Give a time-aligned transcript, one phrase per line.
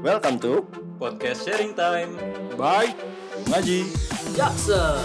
[0.00, 0.64] Welcome to
[0.96, 2.16] Podcast Sharing Time.
[2.56, 2.96] Bye
[3.52, 3.84] Ngaji.
[4.32, 5.04] Jackson.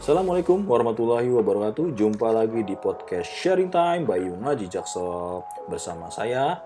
[0.00, 1.92] Assalamualaikum warahmatullahi wabarakatuh.
[1.92, 6.56] Jumpa lagi di podcast Sharing Time by Ngaji Jaksel bersama saya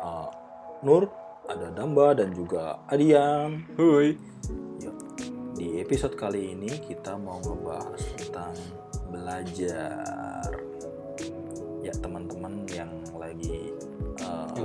[0.00, 0.32] uh,
[0.80, 1.12] Nur,
[1.44, 3.60] ada Damba dan juga Adian.
[3.76, 4.16] Hui.
[4.80, 4.96] Yuk,
[5.52, 8.56] Di episode kali ini kita mau ngebahas tentang
[9.12, 10.75] belajar.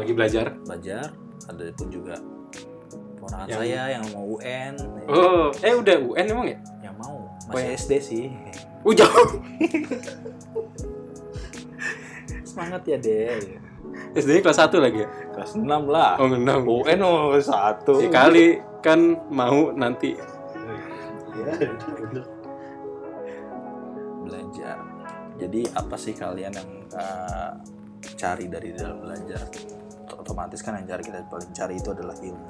[0.02, 0.46] Lagi belajar.
[0.60, 1.06] belajar,
[1.46, 2.16] ada pun juga
[3.16, 4.74] ponakan Yang- saya yang mau UN,
[5.06, 6.60] Oh, eh udah UN emang ya?
[6.82, 7.78] yang mau Oh, masih ya.
[7.78, 8.26] SD sih.
[8.82, 9.30] Uh jauh.
[12.44, 13.62] Semangat ya deh.
[14.14, 15.10] SD kelas 1 lagi ya?
[15.32, 16.18] Kelas 6 lah.
[16.18, 16.66] Oh, enam.
[16.66, 18.00] UN oh satu.
[18.00, 18.48] Ya kali
[18.80, 19.00] kan
[19.30, 20.18] mau nanti
[21.32, 21.54] Iya.
[24.22, 24.78] Belajar.
[25.38, 27.52] Jadi apa sih kalian yang uh,
[28.14, 29.42] cari dari dalam belajar?
[30.18, 32.50] Otomatis kan yang cari kita paling cari itu adalah ilmu.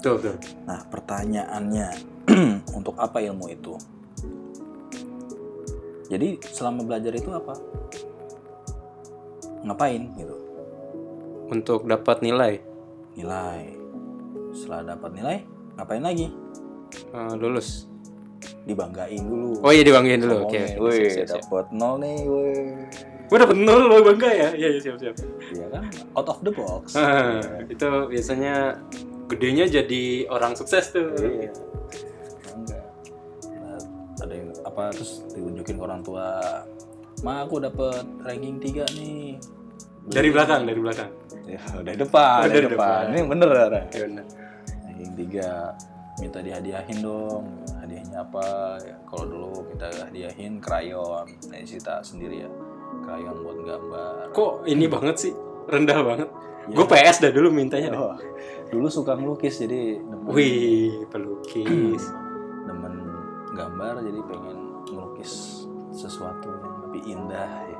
[0.00, 0.36] tuh tuh.
[0.64, 1.88] Nah pertanyaannya
[2.78, 3.74] untuk apa ilmu itu?
[6.10, 7.54] Jadi selama belajar itu apa?
[9.66, 10.36] Ngapain gitu?
[11.50, 12.62] Untuk dapat nilai
[13.18, 13.74] Nilai.
[14.54, 15.36] Setelah dapat nilai,
[15.74, 16.30] ngapain lagi?
[17.10, 17.89] eh, lulus.
[18.68, 19.60] Dibanggain dulu.
[19.64, 20.44] Oh iya dibanggain dulu.
[20.46, 20.76] Oke.
[20.76, 22.86] Oke, Wih, dapat nol nih, wih.
[23.30, 24.48] Gue dapet nol lo bangga ya?
[24.52, 25.14] Iya, iya siap siap.
[25.54, 25.84] Iya kan,
[26.18, 26.98] out of the box.
[26.98, 27.38] Ah,
[27.70, 28.74] itu biasanya
[29.30, 31.14] gedenya jadi orang sukses tuh.
[31.14, 31.50] Iya.
[32.50, 32.78] Bangga.
[33.54, 33.78] Nah,
[34.26, 36.42] ada yang apa terus ditunjukin ke orang tua.
[37.22, 39.38] Ma, aku dapat ranking 3 nih.
[40.10, 41.10] Dari belakang, dari belakang.
[41.46, 43.02] Ya, dari depan, Oh, dari dari depan.
[43.06, 43.14] depan.
[43.14, 43.48] Ini bener.
[43.94, 44.24] Ya benar.
[44.90, 45.89] Ranking 3
[46.20, 47.44] minta dihadiahin dong.
[47.80, 48.44] Hadiahnya apa?
[48.80, 51.26] Ya, kalau dulu kita hadiahin krayon.
[51.48, 52.50] Nah, Sita sendiri ya.
[53.02, 54.14] Krayon buat gambar.
[54.30, 55.32] Kok ini banget sih?
[55.66, 56.28] Rendah banget.
[56.68, 56.74] Ya.
[56.76, 57.88] Gue PS dah dulu mintanya.
[57.90, 57.98] dah.
[57.98, 58.16] Oh,
[58.68, 62.04] dulu suka ngelukis jadi demen, Wih, pelukis.
[62.68, 62.94] demen
[63.50, 67.78] gambar jadi pengen ngelukis sesuatu yang lebih indah ya.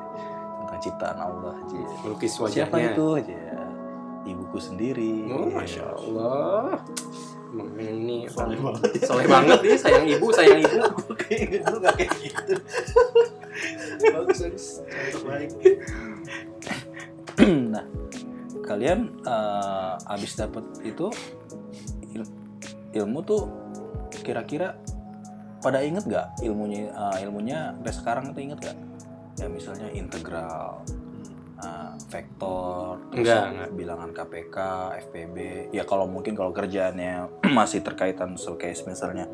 [0.65, 1.79] tentang ciptaan Allah aja.
[2.03, 2.91] Melukis Siapa wajahnya.
[2.91, 3.39] itu aja?
[4.31, 5.27] Ibuku sendiri.
[5.27, 5.55] Oh, Iya.
[5.57, 6.79] Masya Allah.
[7.51, 8.91] Emang ini Soleh banget.
[9.03, 10.87] Soleh banget dia, sayang ibu, sayang ibu.
[11.21, 12.53] Kayak gitu nggak kayak gitu.
[14.15, 14.67] Bagus bagus.
[14.81, 15.51] Contoh baik.
[17.75, 17.85] nah,
[18.63, 21.11] kalian eh, abis dapet itu
[22.11, 22.35] il-
[22.95, 23.43] ilmu tuh
[24.23, 24.79] kira-kira
[25.61, 28.79] pada inget gak ilmunya eh, ilmunya sampai sekarang tuh inget gak?
[29.37, 30.85] Ya misalnya integral,
[32.07, 33.71] vektor, terus Enggak, enggak.
[33.75, 34.57] bilangan KPK,
[35.05, 35.37] FPB.
[35.71, 37.29] Ya kalau mungkin kalau kerjaannya
[37.59, 39.29] masih terkaitan case misalnya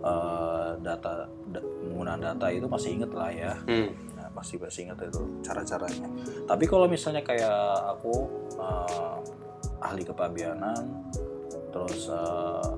[0.00, 3.52] eh, data da- penggunaan data itu masih inget lah ya.
[3.64, 3.92] Hmm.
[4.16, 6.08] Nah, pasti pasti inget itu cara-caranya.
[6.44, 7.56] Tapi kalau misalnya kayak
[7.96, 8.14] aku
[8.56, 9.16] eh,
[9.80, 10.84] ahli kepabianan,
[11.70, 12.68] terus eh,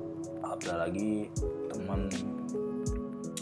[0.43, 1.27] ada lagi
[1.67, 2.07] teman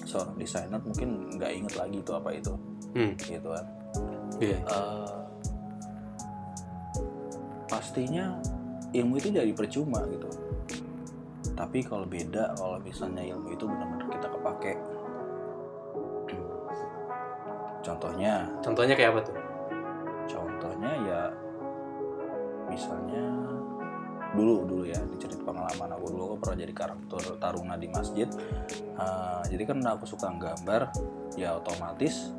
[0.01, 2.53] seorang desainer mungkin nggak inget lagi itu apa itu,
[2.91, 3.15] Hmm.
[3.17, 3.65] gitu kan.
[4.37, 4.57] Iya.
[4.59, 5.20] Eh,
[7.71, 8.35] pastinya
[8.91, 10.27] ilmu itu jadi percuma gitu.
[11.55, 14.73] Tapi kalau beda kalau misalnya ilmu itu benar-benar kita kepake.
[17.81, 19.35] Contohnya, Contohnya kayak apa tuh?
[20.29, 21.21] contohnya ya
[22.69, 23.25] misalnya
[24.37, 28.29] dulu dulu ya dicerita pengalaman aku dulu aku pernah jadi karakter taruna di masjid
[29.01, 30.93] Eh, jadi kan aku suka gambar
[31.33, 32.29] ya otomatis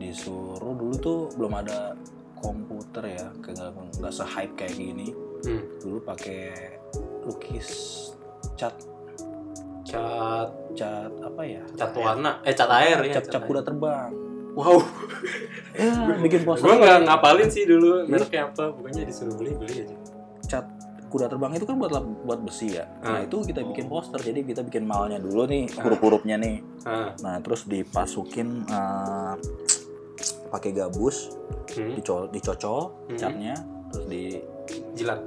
[0.00, 1.92] disuruh dulu tuh belum ada
[2.40, 5.62] komputer ya kayak nggak- se hype kayak gini Hmm.
[5.78, 6.52] dulu pakai
[7.22, 7.68] lukis
[8.54, 8.74] cat
[9.82, 13.12] Cat, cat apa ya cat warna, eh cat air ya.
[13.12, 14.12] cap cap kuda terbang
[14.50, 14.82] Wow,
[15.72, 18.70] ya bikin poster gue nggak ngapalin sih dulu mereknya apa.
[18.70, 19.96] Pokoknya disuruh beli beli aja.
[20.44, 20.66] cat
[21.06, 21.90] kuda terbang itu kan buat
[22.20, 22.86] buat besi ya.
[23.00, 23.26] Nah Hmm.
[23.26, 24.18] itu kita bikin poster.
[24.20, 26.62] Jadi kita bikin malnya dulu nih huruf-hurufnya nih.
[26.82, 29.32] Ah, Nah terus dipasukin eh,
[30.50, 31.30] pakai gabus,
[31.70, 31.94] hmm.
[31.94, 33.16] dico dicocol Hmm.
[33.16, 33.54] catnya,
[33.88, 34.22] terus di
[34.92, 35.20] jilat.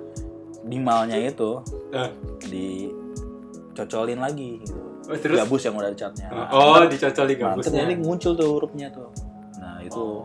[0.63, 1.59] di malnya itu
[1.91, 2.07] Ah.
[2.47, 4.79] dicocolin lagi gitu.
[5.03, 5.35] Oh, terus?
[5.35, 6.27] Gabus yang udah ada catnya.
[6.31, 7.83] Nah, Oh, dicocol di gabusnya.
[7.83, 9.11] jadi muncul tuh hurufnya tuh.
[9.59, 10.23] Nah itu Oh.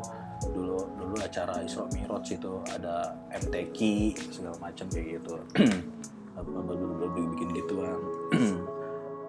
[0.54, 3.78] dulu dulu acara Isra Mi'raj itu ada MTQ
[4.30, 5.34] segala macam kayak gitu.
[6.38, 6.78] Apa-
[7.34, 7.98] bikin gituan.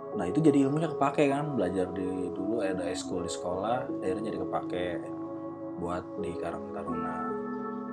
[0.10, 4.38] nah itu jadi ilmunya kepake kan belajar di dulu ada eskul di sekolah akhirnya jadi
[4.42, 4.86] kepake
[5.80, 7.16] buat di Karang Taruna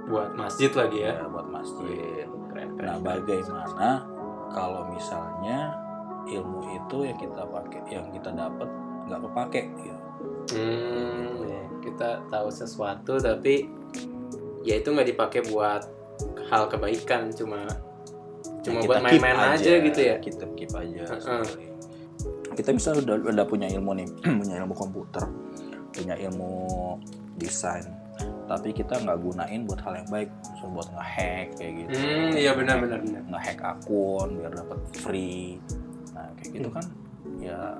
[0.06, 1.19] Buat masjid lagi ya.
[1.19, 2.27] ya buat masjid.
[2.47, 2.87] Keren, keren.
[2.87, 3.88] Nah bagaimana
[4.49, 5.75] kalau misalnya
[6.25, 8.71] ilmu itu yang kita pakai yang kita dapat
[9.06, 9.99] nggak kepake gitu.
[10.47, 13.67] Hmm, ya, kita tahu sesuatu tapi
[14.62, 15.82] ya itu nggak dipakai buat
[16.47, 17.67] hal kebaikan cuma
[18.62, 21.19] cuma Ya, buat main-main aja, gitu ya kita keep aja Heeh.
[21.19, 21.71] sebenarnya.
[22.55, 24.06] kita bisa udah udah punya ilmu nih
[24.41, 25.23] punya ilmu komputer
[25.96, 26.54] punya ilmu
[27.40, 27.88] desain.
[28.46, 31.96] Tapi kita nggak gunain buat hal yang baik misalnya buat ngehack kayak gitu.
[31.98, 33.22] Hmm iya benar benar benar.
[33.26, 35.58] Ngehack akun biar dapat free.
[36.14, 36.87] Nah kayak gitu kan
[37.43, 37.75] ya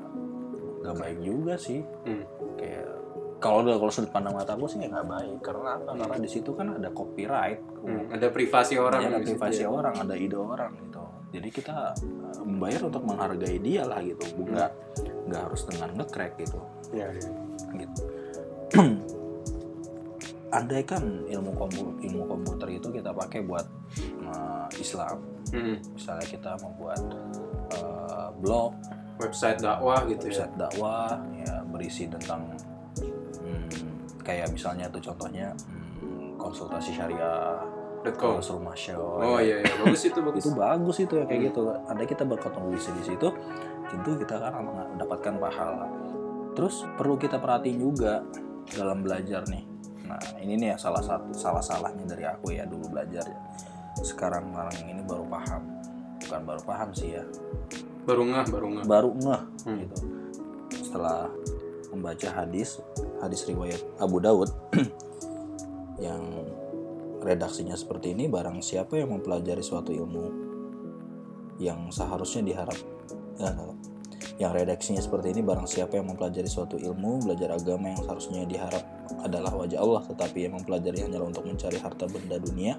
[0.83, 1.81] nggak baik juga sih.
[2.05, 2.25] Hmm.
[2.57, 2.89] kayak
[3.37, 5.39] kalau kalau sudut pandang mata gue sih nggak baik.
[5.45, 5.91] Karena apa?
[5.95, 7.61] Karena di situ kan ada copyright.
[7.85, 9.71] Hmm, ada privasi orang ada di situ privasi ya.
[9.71, 11.05] orang ada ide orang gitu.
[11.37, 14.25] Jadi kita uh, membayar untuk menghargai dia lah gitu.
[14.41, 14.67] Bukan
[15.31, 16.61] nggak harus dengan ngecrack gitu.
[16.97, 17.46] Iya, iya.
[17.75, 18.03] Gitu.
[20.57, 23.67] Andai kan ilmu komputer ilmu komputer itu kita pakai buat
[24.25, 25.19] uh, Islam.
[25.53, 27.03] Hmm, misalnya kita membuat
[27.77, 28.73] uh, blog.
[29.17, 30.45] Website dakwah gitu ya.
[30.45, 32.53] Website dakwah ya berisi tentang
[33.01, 35.53] hmm, kayak misalnya tuh contohnya
[36.01, 37.61] hmm, konsultasi syariah.
[38.07, 39.59] Terus rumah show oh ya.
[39.59, 39.75] iya iya.
[39.83, 40.47] Bagus itu bagus.
[40.47, 41.75] Itu bagus itu ya kayak gitu.
[41.91, 43.29] Andai kita berkontribusi di situ
[43.87, 44.65] tentu kita kan akan
[44.99, 45.87] mendapatkan pahala
[46.57, 48.25] terus perlu kita perhatiin juga
[48.73, 49.65] dalam belajar nih.
[50.09, 53.39] Nah ini nih ya salah satu salah salahnya dari aku ya dulu belajar ya.
[54.01, 55.63] Sekarang sekarang ini baru paham.
[56.25, 57.25] Bukan baru paham sih ya.
[58.09, 59.79] Baru ngah baru ngah baru ngeh Hmm.
[59.85, 59.97] gitu.
[60.73, 61.29] Setelah
[61.93, 62.81] membaca hadis
[63.21, 64.51] hadis riwayat Abu Dawud
[66.07, 66.23] yang
[67.25, 70.27] redaksinya seperti ini barang siapa yang mempelajari suatu ilmu
[71.57, 72.79] yang seharusnya diharap
[73.41, 73.51] ya,
[74.37, 78.85] yang redaksinya seperti ini barang siapa yang mempelajari suatu ilmu belajar agama yang seharusnya diharap
[79.25, 82.77] adalah wajah Allah tetapi yang mempelajari hanyalah untuk mencari harta benda dunia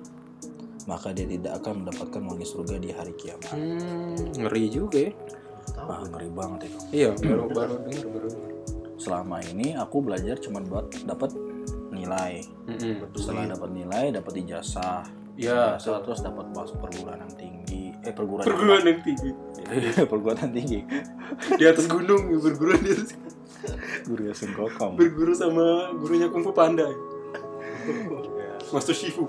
[0.88, 3.52] maka dia tidak akan mendapatkan wangi surga di hari kiamat.
[3.52, 5.12] hmm, ngeri juga ya.
[5.84, 6.80] Wah, ngeri banget itu.
[6.96, 7.12] iya.
[7.12, 8.52] Baru baru dengar baru dengar.
[8.96, 11.36] Selama ini aku belajar cuma buat dapat
[11.92, 12.40] nilai.
[12.72, 13.04] Mm-mm.
[13.20, 15.04] setelah dapat nilai dapat ijazah.
[15.36, 19.32] Ya ijazah terus dapat masuk perguruan yang tinggi eh perguruan perguruan yang tinggi.
[19.68, 20.80] Yang perguruan tinggi.
[21.60, 23.12] Di atas gunung ya, berguruan di atas
[24.08, 26.88] guru sengkokong berguru sama gurunya kungfu panda.
[28.72, 29.28] Master Shifu.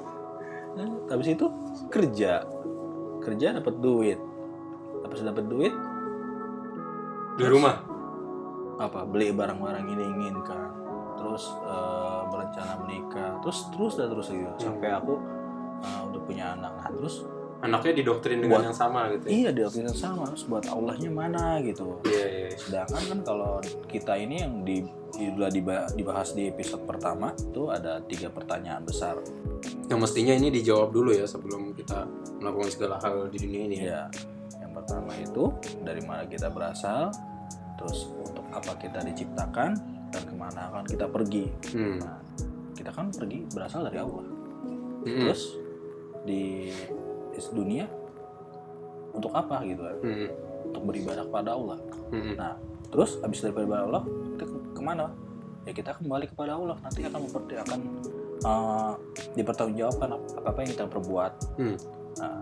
[0.79, 1.47] Nah, habis itu
[1.91, 2.43] kerja.
[3.23, 4.19] Kerja dapat duit.
[5.03, 5.75] Habis dapat duit
[7.39, 7.83] di rumah?
[8.79, 10.71] Apa beli barang-barang yang diinginkan.
[11.19, 13.31] Terus eh, berencana menikah.
[13.43, 14.55] Terus terus dan terus gitu.
[14.59, 15.19] Sampai aku
[15.83, 16.73] eh, udah punya anak.
[16.83, 17.27] Nah terus
[17.59, 19.31] anaknya didoktrin dengan Buat- yang sama gitu ya?
[19.35, 20.25] Iya di waktu yang sama.
[20.31, 21.99] Terus buat Allahnya mana gitu.
[22.07, 23.53] Iya iya sedangkan kan kalau
[23.87, 29.19] kita ini yang di sudah diba- dibahas di episode pertama itu ada tiga pertanyaan besar.
[29.91, 32.07] Yang mestinya ini dijawab dulu ya sebelum kita
[32.39, 33.77] melakukan segala hal di dunia ini.
[33.83, 34.07] Ya
[34.53, 35.51] ya yang pertama itu
[35.83, 37.11] dari mana kita berasal
[37.75, 39.71] terus untuk apa kita diciptakan
[40.15, 41.51] dan ke mana akan kita pergi.
[41.75, 41.99] Hmm.
[41.99, 42.19] nah
[42.79, 44.23] kita kan pergi berasal dari Allah.
[45.03, 45.27] Mm-mm.
[45.27, 45.43] terus
[46.23, 46.71] di
[47.49, 47.87] dunia
[49.13, 50.31] untuk apa gitu kan Mm-mm.
[50.71, 52.35] untuk beribadah kepada Allah Mm-mm.
[52.35, 52.57] Nah,
[52.89, 54.03] terus habis dari beribadah Allah,
[54.33, 55.13] kita ke- ke mana?
[55.69, 56.81] Ya kita kembali kepada Allah.
[56.81, 57.79] Nanti akan memperti akan
[58.41, 58.93] uh,
[59.37, 61.33] dipertanggungjawabkan apa, apa yang kita perbuat.
[61.61, 61.77] Hmm.
[62.17, 62.41] Nah,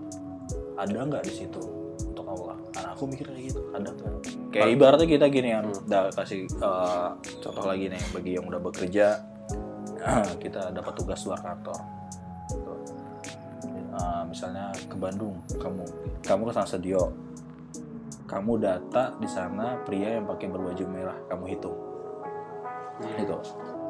[0.79, 1.59] ada nggak di situ
[2.07, 2.55] untuk Allah?
[2.71, 4.23] Karena aku mikir kayak gitu, ada nggak?
[4.55, 7.11] Kayak ibaratnya kita gini ya, udah kasih uh,
[7.43, 9.07] contoh lagi nih bagi yang udah bekerja,
[10.47, 11.75] kita dapat tugas luar kantor.
[14.27, 15.83] Misalnya ke Bandung, kamu.
[16.27, 17.01] Kamu ke Trans Studio,
[18.27, 21.79] kamu data di sana pria yang pakai berbaju merah kamu hitung.
[22.97, 23.17] Hmm.
[23.23, 23.37] gitu.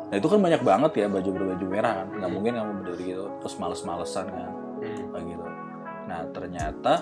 [0.07, 2.07] Nah itu kan banyak banget ya baju berbaju merah kan.
[2.21, 4.50] Nggak mungkin kamu berdiri gitu terus males-malesan kan.
[4.85, 5.05] Hmm.
[5.11, 5.45] kayak gitu.
[6.07, 6.95] Nah ternyata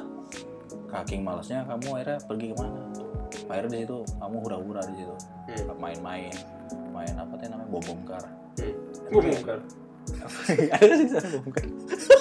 [0.89, 2.81] kaking malesnya kamu akhirnya pergi ke mana?
[3.51, 5.15] Akhirnya di situ kamu hura-hura di situ.
[5.51, 5.77] Hmm.
[5.83, 6.35] main-main.
[6.95, 7.69] Main apa tuh namanya?
[7.69, 8.23] Bom bongkar.
[8.63, 8.75] Hmm.
[9.11, 9.61] Gua bongkar.
[10.77, 11.65] ada sih sana bom bongkar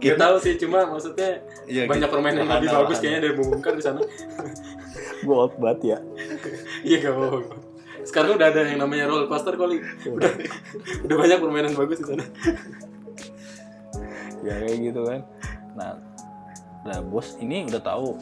[0.00, 2.14] Gak tahu sih, cuma maksudnya Iya, banyak gitu.
[2.16, 4.00] permainan yang lebih bagus kayaknya dari bongkar di sana.
[5.24, 5.98] gue out banget ya
[6.88, 7.54] Iya gak apa-apa.
[8.00, 9.84] Sekarang udah ada yang namanya roller coaster kali.
[10.08, 10.32] Udah,
[11.04, 12.24] udah banyak permainan bagus di sana.
[14.40, 15.20] ya kayak gitu kan
[15.76, 15.92] nah
[16.80, 18.16] nah bos ini udah tahu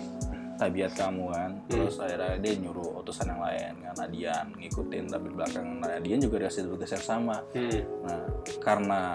[0.59, 5.79] tabiat kamu kan terus akhirnya dia nyuruh utusan yang lain kan Adian ngikutin tapi belakang
[5.79, 7.83] nah, Adian juga dikasih tugas yang sama Hmm.
[8.03, 8.21] nah
[8.59, 9.15] karena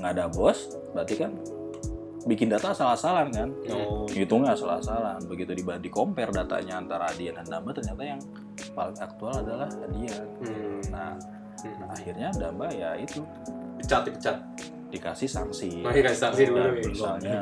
[0.00, 0.58] nggak ada bos
[0.90, 1.32] berarti kan
[2.20, 4.04] bikin data salah-salan kan Oh.
[4.06, 8.20] hitungnya salah-salan begitu di di compare datanya antara Adian dan Damba ternyata yang
[8.70, 10.80] paling aktual adalah Adian Hmm.
[10.88, 11.12] nah
[11.60, 11.88] Hmm.
[11.88, 13.20] akhirnya Damba ya itu
[13.76, 14.36] Pecat, dipecat.
[14.90, 16.82] dikasih sanksi Oh, dikasih sanksi dulu Dan ya.
[16.82, 17.38] misalnya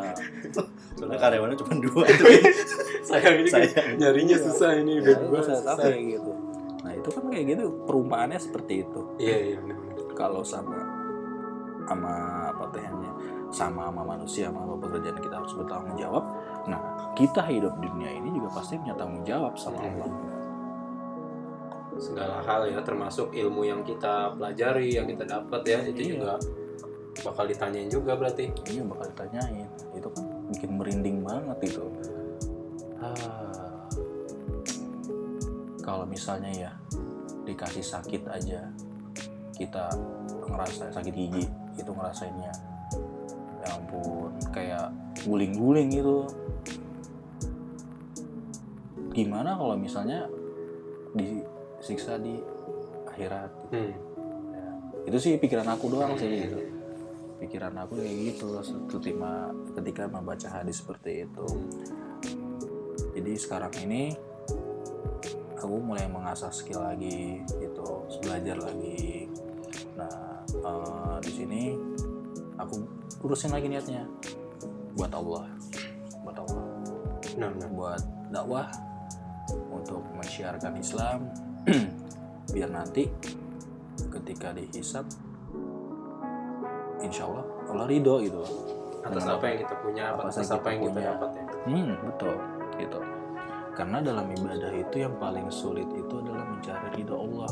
[0.99, 2.05] Soalnya karyawannya cuma dua.
[3.09, 3.97] Sayang ini Sayang.
[3.97, 5.77] nyarinya susah ini udah Ya, dua itu saya susah.
[5.81, 6.33] kayak gitu.
[6.79, 9.01] Nah itu kan kayak gitu perumpamannya seperti itu.
[9.17, 9.59] Iya iya.
[10.13, 10.79] Kalau sama
[11.81, 12.15] sama
[12.69, 13.11] tehnya
[13.49, 16.25] sama sama manusia sama pekerjaan kita harus bertanggung jawab
[16.67, 16.81] nah
[17.15, 20.03] kita hidup di dunia ini juga pasti punya tanggung jawab sama Hmm.
[20.03, 20.11] Allah
[21.99, 26.11] segala hal ya termasuk ilmu yang kita pelajari yang kita dapat ya itu Iya.
[26.15, 26.33] juga
[27.19, 30.25] bakal ditanyain juga berarti Iya bakal ditanyain itu kan
[30.55, 31.83] bikin merinding banget itu
[33.03, 33.83] Ah.
[35.83, 36.71] kalau misalnya ya
[37.43, 38.71] dikasih sakit aja
[39.59, 39.91] kita
[40.47, 42.53] ngerasa sakit gigi itu ngerasainnya.
[43.63, 44.91] Ya ampun kayak
[45.23, 46.27] guling-guling gitu.
[49.15, 50.27] Gimana kalau misalnya
[51.17, 52.39] disiksa di
[53.09, 53.93] akhirat hmm.
[55.09, 56.59] itu sih pikiran aku doang sih gitu.
[57.39, 58.47] Pikiran aku kayak gitu
[58.91, 61.47] ketika ketika membaca hadis seperti itu.
[63.19, 64.15] Jadi sekarang ini
[65.59, 69.27] aku mulai mengasah skill lagi gitu belajar lagi
[70.55, 71.63] eh, di sini
[72.57, 72.77] aku
[73.25, 74.05] urusin lagi niatnya.
[74.99, 75.45] Buat Allah.
[76.25, 76.65] Buat Allah.
[77.39, 77.69] Nah, nah.
[77.71, 78.03] buat
[78.35, 78.67] dakwah
[79.71, 81.31] untuk mensiarkan Islam.
[82.55, 83.07] Biar nanti
[84.09, 85.05] ketika dihisap
[87.03, 88.43] insya Allah Allah ridho gitu.
[89.05, 91.09] Atas Dengan apa yang kita punya apa atas yang apa kita yang kita punya.
[91.15, 92.37] dapat ya hmm betul
[92.79, 93.01] gitu.
[93.79, 97.51] Karena dalam ibadah itu yang paling sulit itu adalah mencari ridho Allah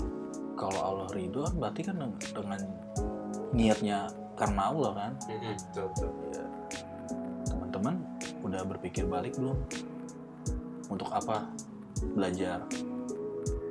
[1.16, 2.61] ridho kan berarti kan dengan
[3.56, 5.12] niatnya karena Allah kan?
[5.26, 6.11] Hmm, betul, betul.
[6.37, 6.44] ya,
[7.49, 7.94] teman-teman
[8.44, 9.56] udah berpikir balik belum?
[10.92, 11.49] Untuk apa
[12.12, 12.61] belajar?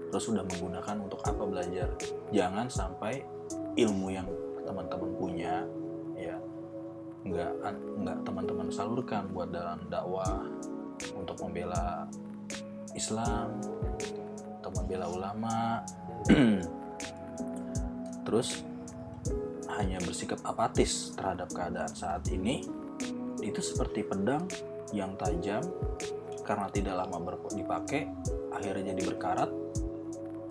[0.10, 1.88] Terus udah menggunakan untuk apa belajar?
[2.34, 3.22] Jangan sampai
[3.78, 4.25] ilmu yang
[4.66, 5.62] teman-teman punya
[6.18, 6.36] ya
[7.25, 7.52] nggak
[8.02, 10.46] nggak teman-teman salurkan buat dalam dakwah
[11.14, 12.06] untuk membela
[12.94, 13.60] Islam
[14.62, 15.84] untuk membela ulama
[18.25, 18.65] terus
[19.77, 22.65] hanya bersikap apatis terhadap keadaan saat ini.
[23.39, 24.50] Itu seperti pedang
[24.91, 25.62] yang tajam
[26.46, 28.10] karena tidak lama dipakai
[28.53, 29.50] akhirnya jadi berkarat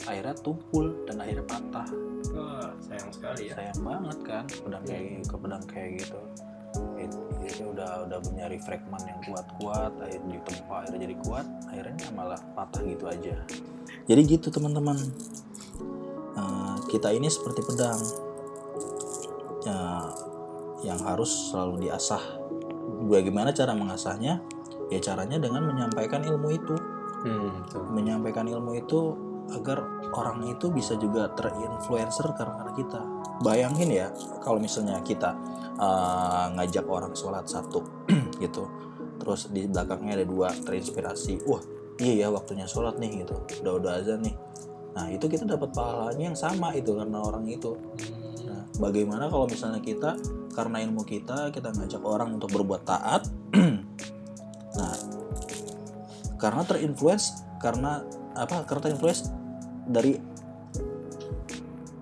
[0.04, 1.88] akhirnya tumpul dan akhirnya patah.
[2.34, 3.54] Wah, sayang sekali ya.
[3.56, 6.20] Sayang banget kan pedang kayak ke pedang kayak gitu.
[6.98, 12.40] It- itu udah udah nyari fragment yang kuat-kuat akhirnya ditempa akhirnya jadi kuat akhirnya malah
[12.56, 13.36] patah gitu aja.
[14.04, 14.98] Jadi gitu teman-teman
[16.34, 18.00] Eh, kita ini seperti pedang.
[19.64, 20.10] Ya,
[20.84, 22.20] yang harus selalu diasah.
[23.08, 24.42] Bagaimana cara mengasahnya?
[24.92, 26.76] Ya caranya dengan menyampaikan ilmu itu.
[27.24, 27.88] Hmm, betul.
[27.88, 29.16] menyampaikan ilmu itu
[29.48, 29.80] agar
[30.12, 33.00] orang itu bisa juga terinfluencer karena kita.
[33.40, 34.08] Bayangin ya
[34.44, 35.32] kalau misalnya kita
[35.80, 37.80] uh, ngajak orang sholat satu
[38.44, 38.68] gitu,
[39.16, 41.64] terus di belakangnya ada dua terinspirasi, wah
[41.96, 44.36] iya ya waktunya sholat nih gitu, udah udah azan nih.
[44.94, 47.74] Nah itu kita dapat pahalanya yang sama itu karena orang itu.
[48.46, 50.14] Nah, bagaimana kalau misalnya kita
[50.54, 53.26] karena ilmu kita kita ngajak orang untuk berbuat taat,
[54.78, 54.94] nah
[56.38, 58.06] karena terinfluence karena
[58.38, 59.34] apa karena terinfluence
[59.90, 60.14] dari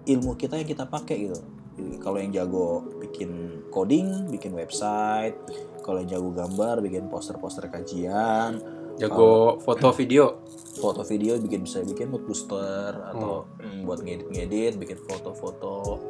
[0.06, 1.38] ilmu kita yang kita pakai gitu.
[1.72, 5.32] Jadi, kalau yang jago bikin coding, bikin website,
[5.80, 8.60] kalau yang jago gambar, bikin poster-poster kajian,
[9.00, 10.42] jago foto video.
[10.72, 16.00] Foto video bikin bisa bikin mood booster atau mm, buat ngedit-ngedit bikin foto-foto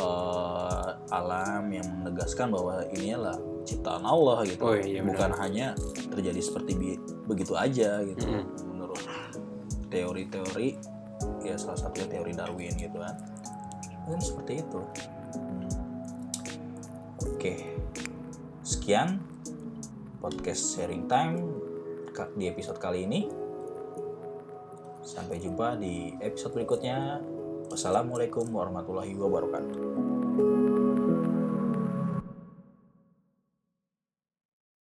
[0.00, 3.36] eh, alam yang menegaskan bahwa ini adalah
[3.68, 4.64] ciptaan Allah gitu.
[4.64, 5.76] Oh, iya, bukan hanya
[6.08, 8.24] terjadi seperti bi- begitu aja gitu.
[8.24, 8.44] Mm-mm.
[8.72, 9.00] menurut
[9.92, 10.80] teori-teori
[11.44, 13.12] ya salah satunya teori Darwin gitu kan.
[14.08, 14.80] Mungkin seperti itu.
[15.36, 15.68] Hmm.
[17.28, 17.54] oke.
[18.64, 19.20] Sekian
[20.24, 21.67] podcast sharing time
[22.34, 23.20] di episode kali ini.
[25.06, 27.22] Sampai jumpa di episode berikutnya.
[27.68, 30.07] Wassalamualaikum warahmatullahi wabarakatuh